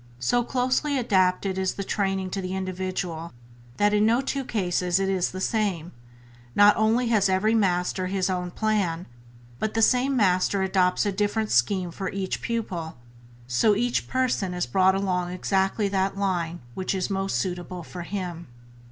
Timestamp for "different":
11.11-11.51